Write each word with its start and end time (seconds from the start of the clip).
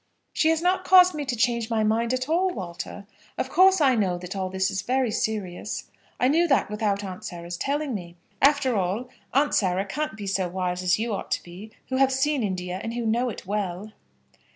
"She 0.33 0.49
has 0.49 0.63
not 0.63 0.83
caused 0.83 1.13
me 1.13 1.25
to 1.25 1.35
change 1.35 1.69
my 1.69 1.83
mind 1.83 2.11
at 2.11 2.27
all, 2.27 2.49
Walter. 2.49 3.05
Of 3.37 3.51
course 3.51 3.79
I 3.79 3.93
know 3.93 4.17
that 4.17 4.35
all 4.35 4.49
this 4.49 4.71
is 4.71 4.81
very 4.81 5.11
serious. 5.11 5.91
I 6.19 6.27
knew 6.27 6.47
that 6.47 6.71
without 6.71 7.03
Aunt 7.03 7.23
Sarah's 7.23 7.55
telling 7.55 7.93
me. 7.93 8.15
After 8.41 8.75
all, 8.75 9.09
Aunt 9.31 9.53
Sarah 9.53 9.85
can't 9.85 10.17
be 10.17 10.25
so 10.25 10.47
wise 10.47 10.81
as 10.81 10.97
you 10.97 11.13
ought 11.13 11.29
to 11.33 11.43
be, 11.43 11.71
who 11.89 11.97
have 11.97 12.11
seen 12.11 12.41
India 12.41 12.79
and 12.81 12.95
who 12.95 13.05
know 13.05 13.29
it 13.29 13.45
well." 13.45 13.91